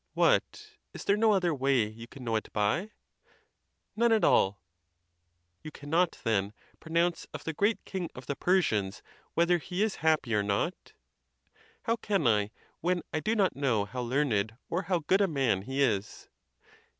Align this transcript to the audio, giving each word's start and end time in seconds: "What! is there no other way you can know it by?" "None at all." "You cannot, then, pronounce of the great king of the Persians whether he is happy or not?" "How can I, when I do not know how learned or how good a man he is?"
"What! 0.15 0.77
is 0.95 1.05
there 1.05 1.15
no 1.15 1.31
other 1.31 1.53
way 1.53 1.83
you 1.87 2.07
can 2.07 2.23
know 2.23 2.35
it 2.35 2.51
by?" 2.51 2.89
"None 3.95 4.11
at 4.11 4.23
all." 4.23 4.59
"You 5.61 5.69
cannot, 5.69 6.17
then, 6.23 6.53
pronounce 6.79 7.27
of 7.35 7.43
the 7.43 7.53
great 7.53 7.85
king 7.85 8.09
of 8.15 8.25
the 8.25 8.35
Persians 8.35 9.03
whether 9.35 9.59
he 9.59 9.83
is 9.83 9.97
happy 9.97 10.33
or 10.33 10.41
not?" 10.41 10.93
"How 11.83 11.97
can 11.97 12.25
I, 12.25 12.49
when 12.79 13.03
I 13.13 13.19
do 13.19 13.35
not 13.35 13.55
know 13.55 13.85
how 13.85 14.01
learned 14.01 14.57
or 14.71 14.81
how 14.81 15.03
good 15.05 15.21
a 15.21 15.27
man 15.27 15.61
he 15.61 15.83
is?" 15.83 16.27